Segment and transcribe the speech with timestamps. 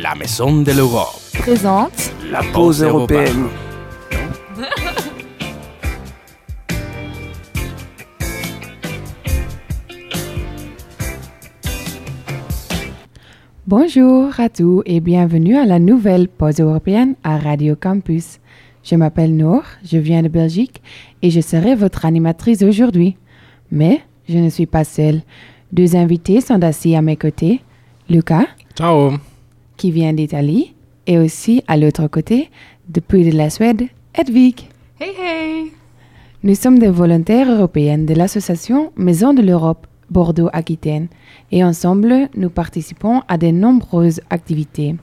[0.00, 3.48] La Maison de l'Europe présente la pause européenne.
[13.66, 18.38] Bonjour à tous et bienvenue à la nouvelle pause européenne à Radio Campus.
[18.82, 20.80] Je m'appelle Noor, je viens de Belgique
[21.20, 23.18] et je serai votre animatrice aujourd'hui.
[23.70, 25.20] Mais je ne suis pas seule.
[25.70, 27.60] Deux invités sont assis à mes côtés.
[28.08, 29.18] Lucas, Ciao.
[29.82, 30.74] Qui vient d'Italie,
[31.08, 32.50] et aussi à l'autre côté,
[32.88, 34.68] depuis de la Suède, Edvig.
[35.00, 35.72] Hey hey
[36.44, 41.08] Nous sommes des volontaires européennes de l'association Maison de l'Europe Bordeaux-Aquitaine
[41.50, 44.94] et ensemble, nous participons à de nombreuses activités.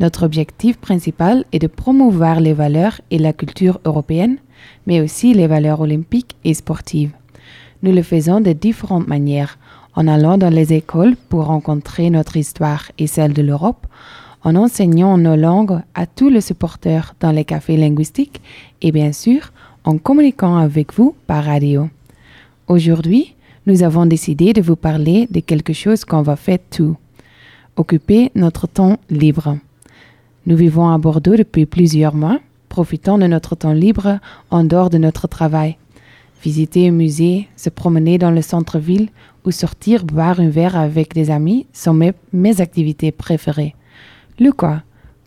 [0.00, 4.38] Notre objectif principal est de promouvoir les valeurs et la culture européenne,
[4.88, 7.12] mais aussi les valeurs olympiques et sportives.
[7.84, 9.56] Nous le faisons de différentes manières,
[9.96, 13.86] en allant dans les écoles pour rencontrer notre histoire et celle de l'Europe,
[14.44, 18.40] en enseignant nos langues à tous les supporters dans les cafés linguistiques
[18.82, 19.52] et bien sûr
[19.84, 21.88] en communiquant avec vous par radio.
[22.68, 23.34] Aujourd'hui,
[23.66, 26.96] nous avons décidé de vous parler de quelque chose qu'on va faire tout.
[27.76, 29.58] Occuper notre temps libre.
[30.46, 34.20] Nous vivons à Bordeaux depuis plusieurs mois, profitant de notre temps libre
[34.50, 35.76] en dehors de notre travail.
[36.42, 39.08] Visiter un musée, se promener dans le centre-ville
[39.46, 43.74] ou sortir boire un verre avec des amis sont mes, activités préférées.
[44.38, 44.82] Lucas,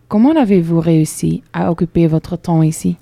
[0.07, 2.97] comment avez-vous réussi à occuper votre temps ici?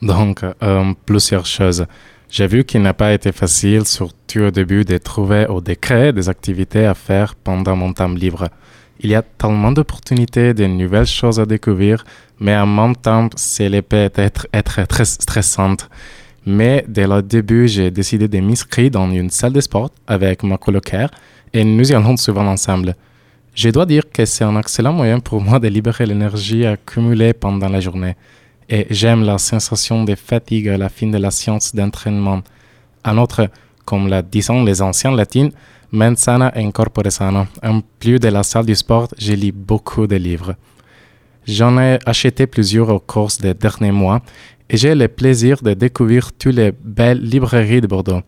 [0.00, 1.86] Donc, euh, plusieurs choses.
[2.30, 6.12] J'ai vu qu'il n'a pas été facile, surtout au début, de trouver ou de créer
[6.12, 8.48] des activités à faire pendant mon temps libre.
[9.00, 12.04] Il y a tellement d'opportunités, de nouvelles choses à découvrir,
[12.40, 15.90] mais en même temps, cela peut être, être très stressante.
[16.44, 20.58] Mais dès le début, j'ai décidé de m'inscrire dans une salle de sport avec ma
[20.58, 21.10] colocaire
[21.52, 22.94] et nous y allons souvent ensemble.
[23.54, 27.68] Je dois dire que c'est un excellent moyen pour moi de libérer l'énergie accumulée pendant
[27.68, 28.16] la journée.
[28.68, 32.40] Et j'aime la sensation de fatigue à la fin de la science d'entraînement.
[33.04, 33.48] En outre,
[33.84, 35.50] comme la disaient les anciens latins,
[35.92, 37.46] mens sana in corpore sano.
[37.62, 40.54] En plus de la salle du sport, je lis beaucoup de livres.
[41.46, 44.22] J'en ai acheté plusieurs au cours des derniers mois
[44.72, 48.22] et j'ai le plaisir de découvrir toutes les belles librairies de Bordeaux.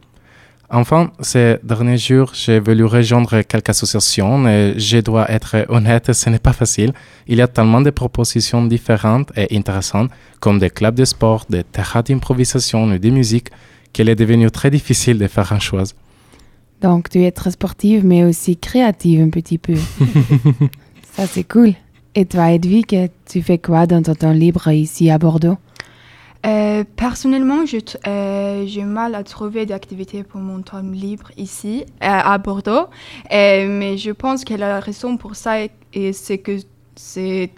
[0.68, 6.28] Enfin, ces derniers jours, j'ai voulu rejoindre quelques associations et je dois être honnête, ce
[6.28, 6.92] n'est pas facile.
[7.26, 10.10] Il y a tellement de propositions différentes et intéressantes,
[10.40, 13.48] comme des clubs de sport, des terrains d'improvisation et de musique,
[13.94, 15.84] qu'il est devenu très difficile de faire un choix.
[16.82, 19.76] Donc, tu es très sportive, mais aussi créative un petit peu.
[21.12, 21.72] Ça, c'est cool.
[22.14, 25.56] Et toi, Edwig, tu fais quoi dans ton temps libre ici à Bordeaux?
[26.44, 27.64] Euh, Personnellement,
[28.06, 32.86] euh, j'ai mal à trouver d'activités pour mon temps libre ici, euh, à Bordeaux.
[33.30, 35.56] Mais je pense que la raison pour ça,
[36.12, 36.58] c'est que
[36.96, 37.50] c'est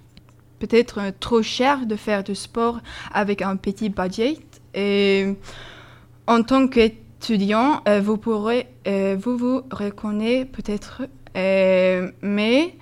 [0.58, 2.80] peut-être trop cher de faire du sport
[3.12, 4.38] avec un petit budget.
[4.75, 5.34] Et
[6.26, 11.02] en tant qu'étudiant, vous pourrez, vous vous reconnaissez peut-être,
[11.34, 12.75] mais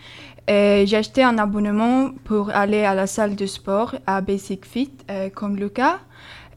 [0.48, 5.30] j'ai acheté un abonnement pour aller à la salle de sport à Basic Fit euh,
[5.30, 5.98] comme Lucas.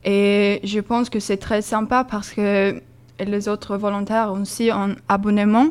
[0.04, 2.82] Et je pense que c'est très sympa parce que
[3.20, 5.70] les autres volontaires ont aussi un abonnement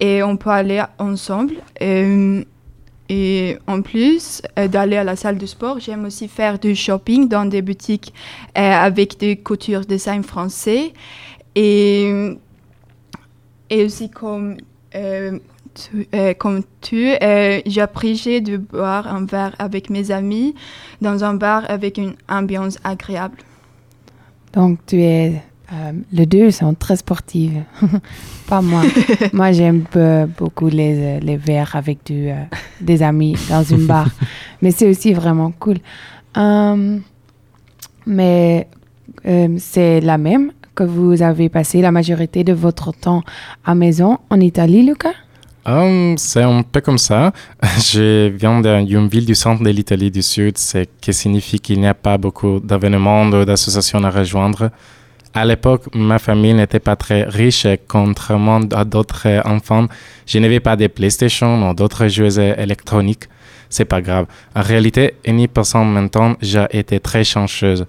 [0.00, 1.54] et on peut aller ensemble.
[1.80, 2.42] Euh,
[3.12, 7.28] et en plus euh, d'aller à la salle de sport, j'aime aussi faire du shopping
[7.28, 8.14] dans des boutiques
[8.56, 10.92] euh, avec des coutures design français.
[11.56, 12.36] Et,
[13.72, 14.58] aussi comme,
[14.94, 15.40] euh,
[15.82, 20.54] tu, euh, comme tu, euh, j'apprécie de boire un verre avec mes amis
[21.00, 23.38] dans un bar avec une ambiance agréable.
[24.52, 25.42] Donc, tu es.
[25.72, 27.62] euh, les deux sont très sportives.
[28.48, 28.82] Pas moi.
[29.32, 32.28] moi, j'aime be- beaucoup les, euh, les verres avec du,
[32.80, 34.08] des amis dans une bar.
[34.62, 35.76] mais c'est aussi vraiment cool.
[36.36, 36.98] Euh,
[38.06, 38.66] mais
[39.58, 43.22] c'est la même que vous avez passé la majorité de votre temps
[43.64, 45.12] à maison en Italie, Lucas
[45.66, 47.32] Hum, c'est un peu comme ça.
[47.62, 51.86] Je viens d'une ville du centre de l'Italie du Sud, ce qui signifie qu'il n'y
[51.86, 54.70] a pas beaucoup d'événements ou d'associations à rejoindre.
[55.34, 59.86] À l'époque, ma famille n'était pas très riche et contrairement à d'autres enfants,
[60.26, 63.24] je n'avais pas de PlayStation ou d'autres jeux électroniques.
[63.68, 64.26] C'est pas grave.
[64.56, 67.86] En réalité, en y passant maintenant, j'ai été très chanceuse.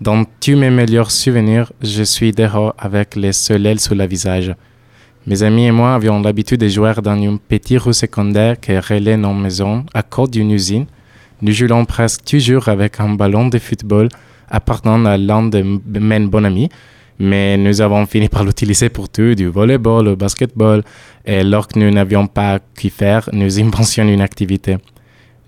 [0.00, 4.54] Dans tous mes meilleurs souvenirs, je suis dehors avec le soleil sous le visage.
[5.28, 9.16] Mes amis et moi avions l'habitude de jouer dans une petite rue secondaire qui relait
[9.16, 10.86] nos maisons à côté d'une usine.
[11.42, 14.08] Nous jouions presque toujours avec un ballon de football
[14.48, 16.68] appartenant à l'un de mes bons amis,
[17.18, 20.84] mais nous avons fini par l'utiliser pour tout, du volleyball au basketball,
[21.24, 24.76] et lorsque nous n'avions pas qu'y faire, nous inventions une activité.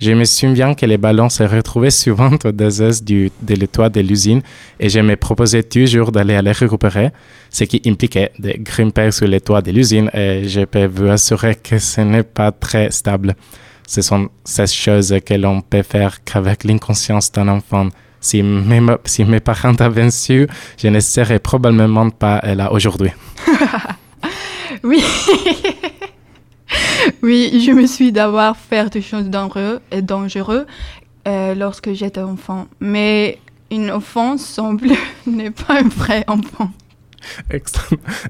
[0.01, 4.01] Je me souviens que les ballons se retrouvaient souvent au désert du, de toit de
[4.01, 4.43] l'usine
[4.79, 7.11] et je me proposais toujours d'aller les récupérer,
[7.51, 11.57] ce qui impliquait de grimper sur les toits de l'usine et je peux vous assurer
[11.57, 13.35] que ce n'est pas très stable.
[13.89, 17.89] Ce sont ces choses que l'on peut faire qu'avec l'inconscience d'un enfant.
[18.21, 20.47] Si mes, si mes parents avaient su,
[20.77, 23.11] je ne serais probablement pas là aujourd'hui.
[24.85, 25.03] oui.
[27.23, 30.67] oui, je me suis d'avoir fait des choses dangereuses,
[31.27, 32.67] euh, lorsque j'étais enfant.
[32.81, 33.39] Mais
[33.71, 34.91] une enfant semble
[35.27, 36.71] n'est pas un vrai enfant.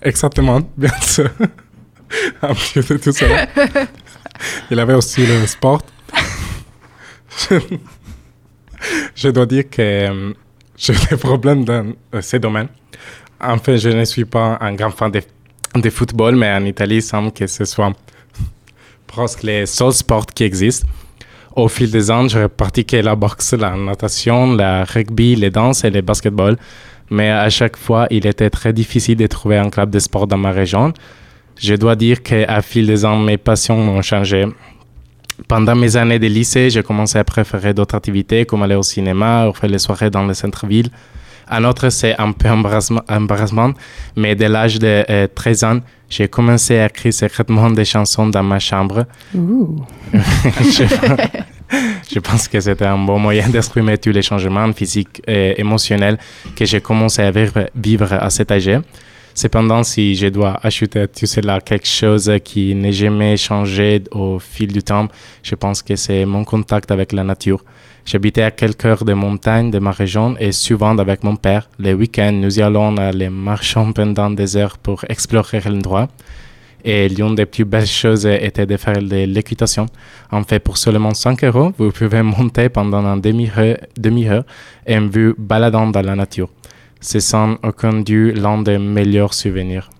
[0.02, 1.30] Exactement, bien sûr.
[2.42, 3.26] De tout ça.
[4.70, 5.82] Il avait aussi le sport.
[9.14, 10.32] je dois dire que euh,
[10.76, 12.68] j'ai des problèmes dans euh, ces domaines.
[13.40, 15.20] En fait, je ne suis pas un grand fan de,
[15.74, 17.92] de football, mais en Italie, il semble que ce soit
[19.08, 20.86] presque les seuls sports qui existent.
[21.56, 25.90] Au fil des ans, j'ai pratiqué la boxe, la natation, le rugby, les danses et
[25.90, 26.56] le basketball.
[27.10, 30.36] Mais à chaque fois, il était très difficile de trouver un club de sport dans
[30.36, 30.92] ma région.
[31.58, 34.46] Je dois dire qu'à fil des ans, mes passions ont changé.
[35.48, 39.48] Pendant mes années de lycée, j'ai commencé à préférer d'autres activités comme aller au cinéma
[39.48, 40.90] ou faire les soirées dans le centre-ville.
[41.50, 43.72] Un autre, c'est un peu embarrassement,
[44.16, 45.80] mais dès l'âge de 13 euh, ans,
[46.10, 49.04] j'ai commencé à écrire secrètement des chansons dans ma chambre.
[50.12, 50.84] je,
[52.12, 56.18] je, pense que c'était un bon moyen d'exprimer tous les changements physiques et émotionnels
[56.56, 58.70] que j'ai commencé à vivre, vivre à cet âge.
[59.38, 64.72] Cependant, si je dois ajouter tout cela quelque chose qui n'est jamais changé au fil
[64.72, 65.06] du temps,
[65.44, 67.62] je pense que c'est mon contact avec la nature.
[68.04, 71.94] J'habitais à quelques heures des montagnes de ma région et souvent avec mon père, les
[71.94, 76.08] week-ends, nous y allons aller marcher pendant des heures pour explorer l'endroit.
[76.84, 79.86] Et l'une des plus belles choses était de faire de l'équitation.
[80.32, 84.26] En fait, pour seulement 5 euros, vous pouvez monter pendant une demi-heure demi
[84.84, 86.48] et une vue baladant dans la nature
[87.00, 89.90] c'est sans aucun doute l'un des meilleurs souvenirs.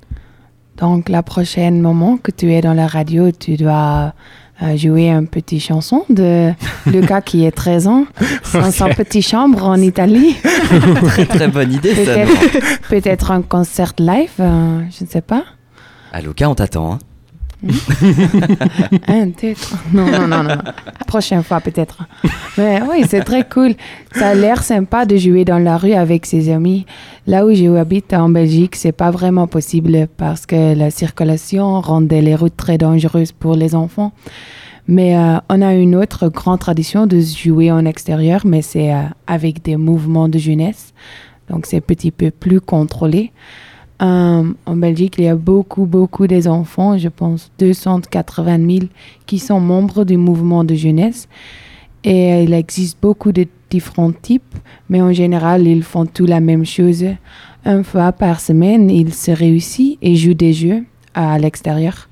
[0.77, 4.13] Donc, la prochaine moment que tu es dans la radio, tu dois
[4.63, 6.53] euh, jouer une petite chanson de
[6.87, 8.07] Lucas qui est 13 ans
[8.53, 10.37] dans sa petite chambre en Italie.
[11.05, 11.95] très très bonne idée
[12.89, 15.45] Peut-être un concert live, euh, je ne sais pas.
[16.13, 16.95] Ah Lucas, on t'attend.
[16.95, 16.99] Hein.
[19.09, 19.55] Un, deux,
[19.93, 20.59] Non, non, non, non.
[21.07, 21.99] Prochaine fois, peut-être.
[22.57, 23.75] Mais oui, c'est très cool.
[24.13, 26.87] Ça a l'air sympa de jouer dans la rue avec ses amis.
[27.27, 32.37] Là où j'habite en Belgique, c'est pas vraiment possible parce que la circulation rendait les
[32.37, 34.13] routes très dangereuses pour les enfants.
[34.87, 39.03] Mais euh, on a une autre grande tradition de jouer en extérieur, mais c'est euh,
[39.27, 40.95] avec des mouvements de jeunesse.
[41.51, 43.33] Donc c'est un petit peu plus contrôlé.
[44.01, 48.87] Euh, en Belgique, il y a beaucoup, beaucoup des enfants, je pense 280 000,
[49.27, 51.29] qui sont membres du mouvement de jeunesse.
[52.05, 54.55] Et il existe beaucoup de différents types,
[54.89, 57.05] mais en général, ils font tout la même chose.
[57.65, 60.85] Une fois par semaine, ils se réussissent et jouent des jeux
[61.15, 62.09] à l'extérieur.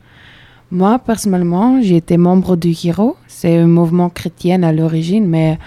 [0.73, 3.17] Moi, personnellement, j'étais membre du Hiro.
[3.29, 5.59] C'est un mouvement chrétien à l'origine, mais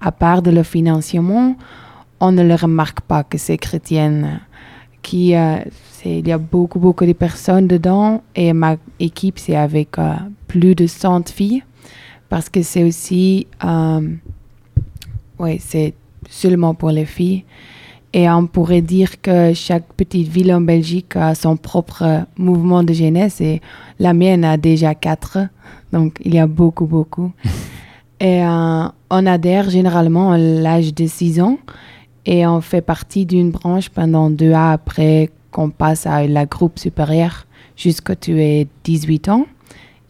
[0.00, 1.54] à part de le financement,
[2.20, 4.40] on ne le remarque pas que c'est chrétien
[5.02, 5.58] qui, euh,
[6.04, 10.14] il y a beaucoup, beaucoup de personnes dedans et ma équipe, c'est avec euh,
[10.46, 11.62] plus de 100 filles
[12.28, 14.00] parce que c'est aussi, euh,
[15.38, 15.94] ouais, c'est
[16.28, 17.44] seulement pour les filles.
[18.12, 22.92] Et on pourrait dire que chaque petite ville en Belgique a son propre mouvement de
[22.92, 23.60] jeunesse et
[23.98, 25.38] la mienne a déjà quatre.
[25.92, 27.32] Donc, il y a beaucoup, beaucoup.
[28.20, 31.58] et on adhère généralement à l'âge de 6 ans
[32.28, 36.78] et on fait partie d'une branche pendant deux ans après qu'on passe à la groupe
[36.78, 39.46] supérieure jusqu'à tu es 18 ans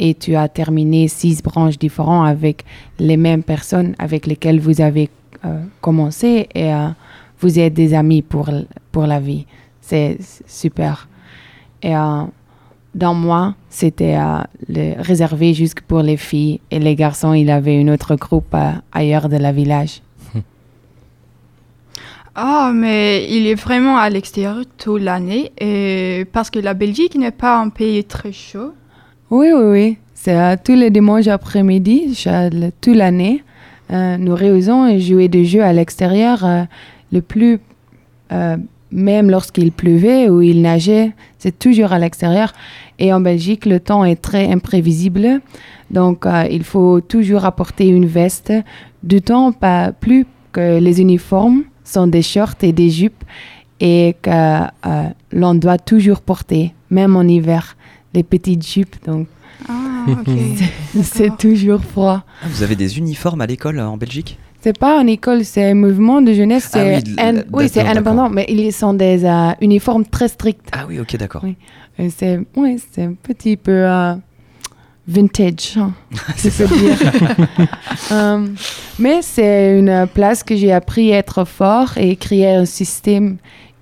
[0.00, 2.64] et tu as terminé six branches différentes avec
[2.98, 5.10] les mêmes personnes avec lesquelles vous avez
[5.44, 6.88] euh, commencé et euh,
[7.40, 8.50] vous êtes des amis pour,
[8.90, 9.46] pour la vie.
[9.80, 11.08] C'est super.
[11.82, 12.24] Et euh,
[12.96, 14.18] dans moi, c'était
[14.68, 18.56] réservé juste pour les filles et les garçons, il avait une autre groupe
[18.90, 20.00] ailleurs de la village.
[22.40, 27.32] Ah, mais il est vraiment à l'extérieur toute l'année et parce que la Belgique n'est
[27.32, 28.74] pas un pays très chaud.
[29.28, 29.98] Oui, oui, oui.
[30.14, 32.16] C'est tous les dimanches après-midi,
[32.80, 33.42] toute l'année.
[33.90, 36.62] Euh, nous réusons à jouer des jeux à l'extérieur euh,
[37.10, 37.58] le plus,
[38.30, 38.56] euh,
[38.92, 42.52] même lorsqu'il pleuvait ou il nageait, c'est toujours à l'extérieur.
[43.00, 45.40] Et en Belgique, le temps est très imprévisible,
[45.90, 48.52] donc il faut toujours apporter une veste,
[49.02, 53.24] du temps pas plus que les uniformes sont des shorts et des jupes
[53.80, 57.76] et que euh, l'on doit toujours porter, même en hiver,
[58.14, 58.96] les petites jupes.
[59.06, 59.26] Donc,
[59.68, 60.06] Ah.
[61.02, 62.22] C'est toujours froid.
[62.42, 64.38] Ah, vous avez des uniformes à l'école euh, en Belgique?
[64.60, 66.68] C'est pas une école, c'est un mouvement de jeunesse.
[66.72, 70.68] Ah c'est oui, c'est d'accord, indépendant, mais ils sont des euh, uniformes très stricts.
[70.72, 71.42] Ah oui, ok, d'accord.
[71.44, 71.56] Oui.
[72.10, 74.14] C'est oui, c'est un petit peu euh,
[75.08, 75.92] vintage, hein,
[76.36, 76.98] si je peux dire.
[78.12, 78.46] Euh,
[78.98, 83.36] mais c'est une place que j'ai appris à être fort et créer un système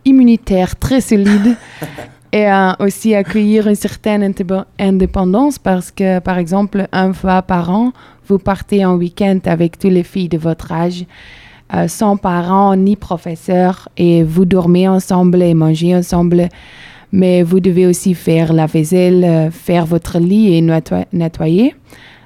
[0.05, 1.57] immunitaire très solide
[2.33, 2.47] et
[2.81, 7.93] aussi accueillir une certaine indép- indépendance parce que, par exemple, une fois par an,
[8.27, 11.05] vous partez en week-end avec toutes les filles de votre âge,
[11.75, 16.49] euh, sans parents ni professeurs, et vous dormez ensemble et mangez ensemble.
[17.13, 21.75] Mais vous devez aussi faire la vaisselle, euh, faire votre lit et netto- nettoyer.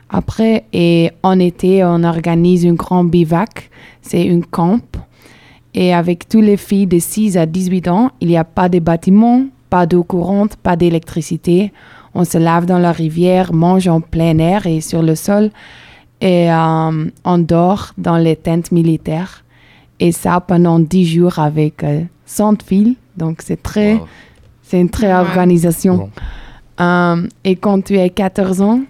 [0.08, 3.70] Après, et en été, on organise un grand bivac.
[4.02, 4.80] C'est une camp.
[5.74, 8.80] Et avec toutes les filles de 6 à 18 ans, il n'y a pas de
[8.80, 11.72] bâtiment, pas d'eau courante, pas d'électricité.
[12.12, 15.50] On se lave dans la rivière, mange en plein air et sur le sol.
[16.20, 19.44] Et euh, on dort dans les tentes militaires.
[20.00, 22.96] Et ça pendant 10 jours avec euh, 100 filles.
[23.16, 24.00] Donc c'est très...
[24.70, 25.12] C'est une très Ouais.
[25.14, 25.96] organisation.
[25.96, 26.10] Bon.
[26.80, 28.80] Euh, et quand tu as 14 ans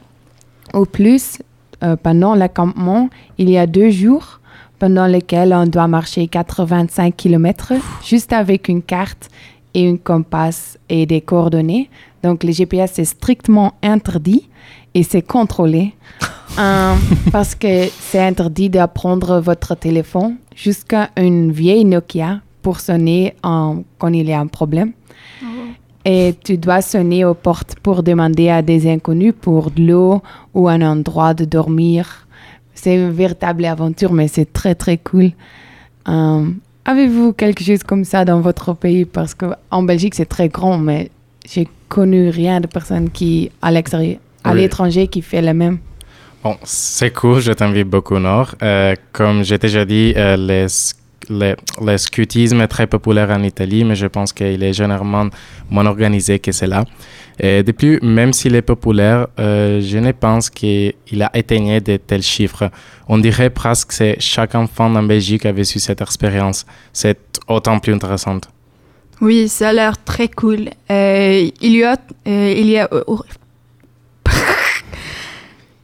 [0.75, 1.39] ou plus,
[1.83, 3.09] euh, pendant l'accampement,
[3.39, 4.41] il y a deux jours
[4.79, 7.73] pendant lesquels on doit marcher 85 km
[8.05, 9.29] juste avec une carte
[9.73, 11.89] et une compasse et des coordonnées.
[12.23, 14.49] Donc le GPS est strictement interdit
[14.95, 15.95] et c'est contrôlé
[16.59, 16.97] Euh,
[17.31, 23.85] parce que c'est interdit de prendre votre téléphone jusqu'à une vieille Nokia pour sonner en-
[23.99, 24.91] quand il y a un problème.
[26.05, 30.23] Et tu dois sonner aux portes pour demander à des inconnus pour de l'eau
[30.55, 32.27] ou un endroit de dormir.
[32.75, 35.33] C'est une véritable aventure, mais c'est très, très cool.
[36.09, 36.47] Euh,
[36.87, 39.05] Avez-vous quelque chose comme ça dans votre pays?
[39.05, 41.11] Parce qu'en Belgique, c'est très grand, mais
[41.47, 44.61] j'ai connu rien de personne qui, à l'extérieur, à Oui.
[44.61, 45.79] l'étranger, qui fait le même.
[46.43, 48.55] Bon, c'est cool, je t'invite beaucoup au nord.
[48.63, 50.67] Euh, comme j'ai déjà dit, euh, les,
[51.29, 55.29] les, le scoutisme est très populaire en Italie, mais je pense qu'il est généralement
[55.71, 56.85] moins organisé que cela.
[57.39, 61.97] Et de plus, même s'il est populaire, euh, je ne pense qu'il a atteigné de
[61.97, 62.71] tels chiffres.
[63.09, 66.67] On dirait presque que chaque enfant en Belgique avait su cette expérience.
[66.93, 68.41] C'est autant plus intéressant.
[69.23, 70.71] Oui, ça a l'air très cool.
[70.91, 71.97] Euh, il y a,
[72.27, 73.23] euh, il y a, oh,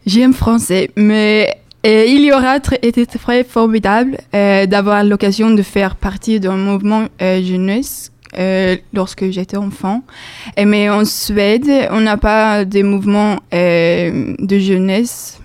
[0.07, 1.55] j'aime français, mais
[1.87, 7.07] euh, il y aura été très formidable euh, d'avoir l'occasion de faire partie d'un mouvement
[7.23, 8.11] euh, jeunesse
[8.93, 10.02] lorsque j'étais enfant.
[10.62, 15.40] Mais en Suède, on n'a pas de mouvement de jeunesse.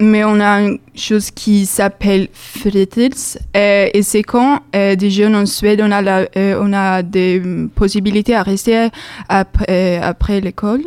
[0.00, 3.38] Mais on a une chose qui s'appelle Fritids.
[3.56, 7.42] euh, et c'est quand des jeunes en Suède, on a, des
[7.74, 8.88] possibilités à rester
[9.28, 10.84] après l'école.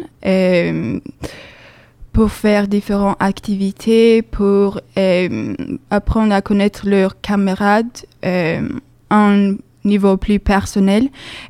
[2.12, 5.56] Euh, pour faire différentes activités, pour euh,
[5.89, 8.68] apprendre à connaître leurs camarades euh,
[9.10, 11.10] à un niveau plus personnel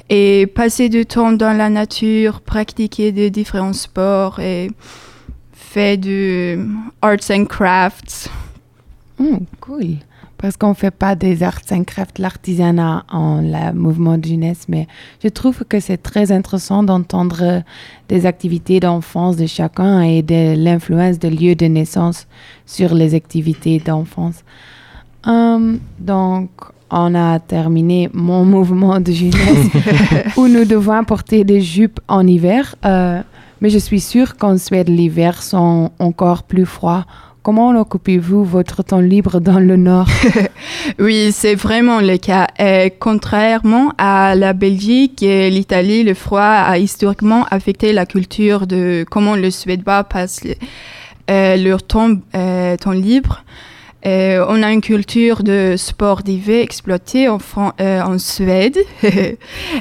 [0.09, 4.71] et passer du temps dans la nature, pratiquer des différents sports et
[5.51, 6.59] faire du
[7.01, 8.29] arts and crafts.
[9.19, 9.97] Hmm, cool.
[10.41, 14.65] Parce qu'on ne fait pas des arts and crafts, l'artisanat en la mouvement de jeunesse,
[14.67, 14.87] mais
[15.23, 17.63] je trouve que c'est très intéressant d'entendre
[18.09, 22.27] des activités d'enfance de chacun et de l'influence des lieux de naissance
[22.65, 24.43] sur les activités d'enfance.
[25.25, 26.49] Hum, donc,
[26.89, 29.67] on a terminé mon mouvement de jeunesse
[30.37, 32.75] où nous devons porter des jupes en hiver.
[32.85, 33.21] euh,
[33.61, 37.05] mais je suis sûre qu'en Suède, l'hiver sont encore plus froids.
[37.43, 40.07] Comment occupez-vous votre temps libre dans le Nord
[40.99, 42.45] Oui, c'est vraiment le cas.
[42.59, 49.03] Euh, contrairement à la Belgique et l'Italie, le froid a historiquement affecté la culture de
[49.09, 50.53] comment les Suédois passent le-
[51.31, 53.43] euh, leur temps, euh, temps libre.
[54.05, 58.77] Euh, on a une culture de sport d'hiver exploitée en, Fran- euh, en Suède,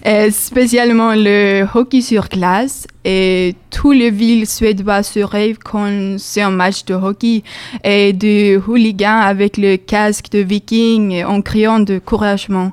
[0.07, 2.87] Euh, spécialement le hockey sur glace.
[3.05, 7.43] Et toutes les villes suédoises se rêvent quand c'est un match de hockey
[7.83, 12.73] et des hooligans avec le casque de viking en criant de couragement.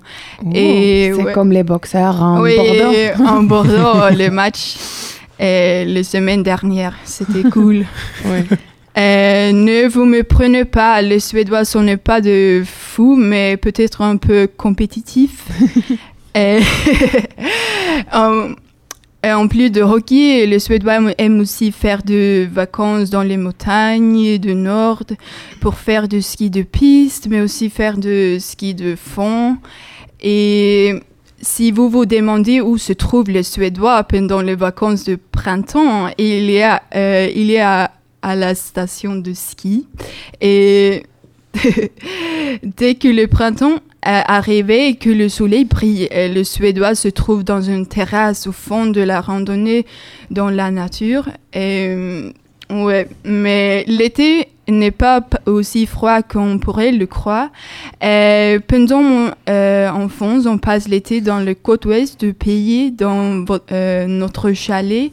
[0.53, 1.33] C'est ouais.
[1.33, 3.23] comme les boxeurs en oui, Bordeaux.
[3.25, 4.75] en Bordeaux, le match
[5.39, 7.85] euh, la semaine dernière, c'était cool.
[8.97, 14.17] Euh, ne vous me prenez pas, les Suédois sont pas de fous, mais peut-être un
[14.17, 15.45] peu compétitifs.
[16.35, 16.59] Euh,
[18.13, 18.49] en,
[19.23, 24.37] et en plus de hockey, les Suédois aiment aussi faire des vacances dans les montagnes
[24.37, 25.01] du nord
[25.61, 29.57] pour faire du ski de piste, mais aussi faire du ski de fond.
[30.21, 30.93] Et
[31.41, 36.51] si vous vous demandez où se trouve le Suédois pendant les vacances de printemps, il
[36.95, 37.91] euh, il est à,
[38.27, 39.87] à la station de ski.
[40.41, 41.03] Et
[42.63, 47.43] dès que le printemps arrivé et que le soleil brille, euh, le Suédois se trouve
[47.43, 49.85] dans une terrasse au fond de la randonnée
[50.31, 51.27] dans la nature.
[51.53, 52.31] Et, euh,
[52.69, 57.49] ouais, mais l'été n'est pas aussi froid qu'on pourrait le croire.
[58.03, 63.45] Euh, pendant mon euh, enfance, on passe l'été dans le côte ouest du pays, dans
[64.07, 65.11] notre chalet,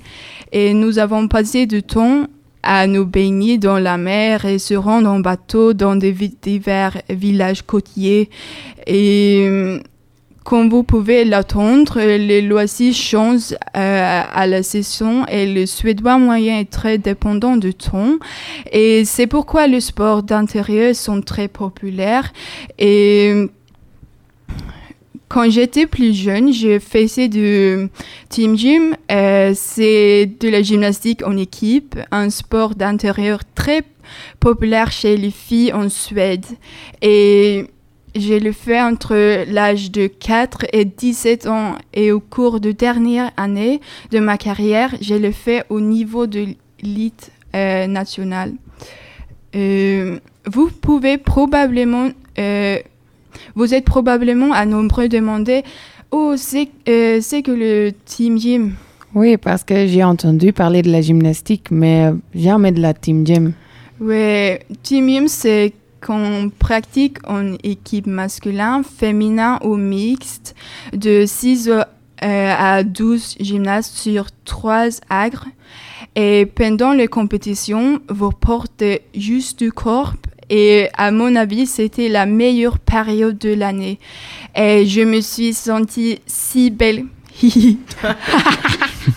[0.52, 2.26] et nous avons passé du temps
[2.64, 7.62] à nous baigner dans la mer et se rendre en bateau dans des divers villages
[7.62, 8.30] côtiers.
[8.86, 9.78] Et euh,
[10.44, 16.60] comme vous pouvez l'attendre, les loisirs changent euh, à la saison et le suédois moyen
[16.60, 18.16] est très dépendant du temps.
[18.70, 22.32] Et c'est pourquoi les sports d'intérieur sont très populaires.
[22.78, 23.46] Et
[25.34, 27.88] quand j'étais plus jeune, je faisais du
[28.28, 28.94] team gym.
[29.10, 33.82] Euh, c'est de la gymnastique en équipe, un sport d'intérieur très
[34.38, 36.46] populaire chez les filles en Suède.
[37.02, 37.66] Et
[38.14, 41.74] je le fais entre l'âge de 4 et 17 ans.
[41.94, 43.80] Et au cours de dernière année
[44.12, 46.46] de ma carrière, je le fais au niveau de
[46.80, 48.52] l'élite euh, nationale.
[49.56, 52.10] Euh, vous pouvez probablement,
[53.54, 55.62] vous êtes probablement à nombreux demander,
[56.10, 58.74] oh, c'est euh, c'est que le team gym.
[59.14, 63.52] Oui, parce que j'ai entendu parler de la gymnastique, mais jamais de la team gym.
[64.00, 65.72] Ouais, team gym, c'est
[66.04, 70.54] qu'on pratique en équipe masculin, féminin ou mixte
[70.92, 71.84] de 6 euh,
[72.22, 75.46] à 12 gymnastes sur 3 agres.
[76.16, 80.14] Et pendant les compétitions, vous portez juste du corps.
[80.56, 83.98] Et à mon avis, c'était la meilleure période de l'année.
[84.54, 87.06] Et je me suis sentie si belle.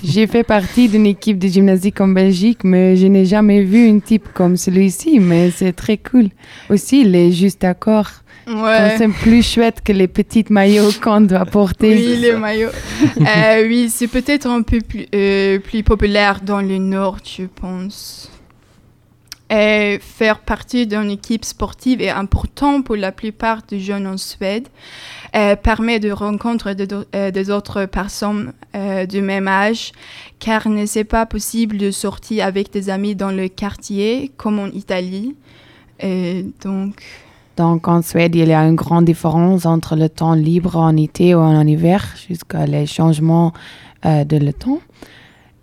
[0.04, 4.00] J'ai fait partie d'une équipe de gymnastique en Belgique, mais je n'ai jamais vu un
[4.00, 6.30] type comme celui-ci, mais c'est très cool.
[6.72, 8.10] Aussi, il est juste d'accord.
[8.48, 8.96] ouais.
[8.98, 11.94] C'est plus chouette que les petites maillots qu'on doit porter.
[11.94, 12.70] Oui, le maillot.
[13.22, 18.32] Euh, oui, c'est peut-être un peu plus, euh, plus populaire dans le Nord, je pense.
[19.50, 24.68] Et faire partie d'une équipe sportive est important pour la plupart des jeunes en Suède.
[25.64, 26.76] Permet de rencontrer
[27.16, 29.92] euh, des autres personnes euh, du même âge,
[30.40, 34.68] car ne c'est pas possible de sortir avec des amis dans le quartier comme en
[34.68, 35.36] Italie?
[36.02, 37.02] Donc,
[37.56, 41.34] Donc en Suède, il y a une grande différence entre le temps libre en été
[41.36, 43.52] ou en hiver jusqu'à les changements
[44.06, 44.80] euh, de le temps.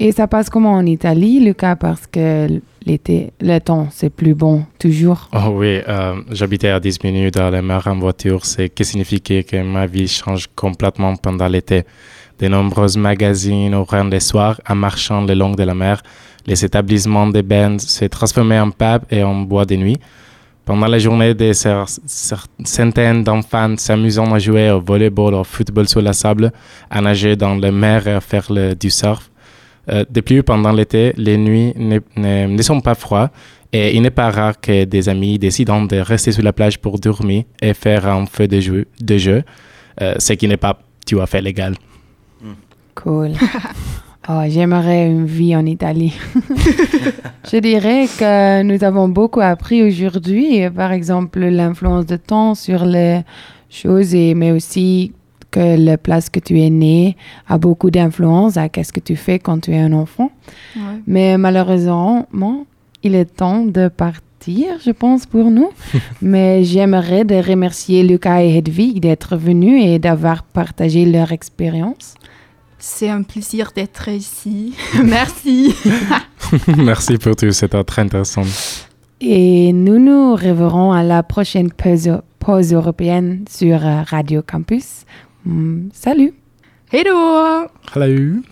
[0.01, 4.65] Et ça passe comment en Italie, Lucas, parce que l'été, le temps, c'est plus bon
[4.79, 5.29] toujours.
[5.33, 9.45] Oh oui, euh, j'habitais à 10 minutes à la mer en voiture, ce qui signifiait
[9.45, 11.85] que ma vie change complètement pendant l'été.
[12.39, 16.03] De nombreux magazines ouvrant les soirs en marchant le long de la mer.
[16.47, 19.99] Les établissements de bains se transformaient en pubs et en bois de nuit.
[20.65, 26.15] Pendant la journée, des centaines d'enfants s'amusant à jouer au volleyball, au football sur la
[26.15, 26.53] sable,
[26.91, 29.31] à nager dans la mer et à faire du surf.
[29.91, 33.31] Euh, de plus, pendant l'été, les nuits ne, ne- ne sont pas froides
[33.73, 36.99] et il n'est pas rare que des amis décident de rester sur la plage pour
[36.99, 39.43] dormir et faire un feu de jeu, de jeu
[40.01, 41.75] euh, ce qui n'est pas tout à fait légal.
[42.95, 43.33] Cool.
[44.27, 46.15] Oh, j'aimerais une vie en Italie.
[47.53, 53.21] Je dirais que nous avons beaucoup appris aujourd'hui, par exemple l'influence de temps sur les
[53.69, 55.13] choses, et, mais aussi
[55.55, 59.39] que la place que tu es né a beaucoup d'influence à qu'est-ce que tu fais
[59.39, 60.31] quand tu es un enfant.
[60.77, 61.01] ouais.
[61.07, 62.27] Mais malheureusement,
[63.05, 65.71] il est temps de partir, je pense, pour nous.
[66.23, 72.15] Mais j'aimerais de remercier Lucas et Hedwig d'être venus et d'avoir partagé leur expérience.
[72.79, 74.75] c'est un plaisir d'être ici.
[75.05, 75.73] Merci.
[76.91, 78.49] Merci pour tout, c'était très intéressant.
[79.21, 85.05] Et nous nous reverrons à la prochaine pause, pause européenne sur Radio Campus.
[85.47, 86.35] Mm, salut!
[86.91, 87.69] Hej då!
[87.85, 88.43] Hallå!